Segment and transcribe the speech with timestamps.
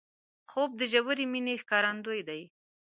[0.51, 2.41] خوب د ژورې مینې ښکارندوی دی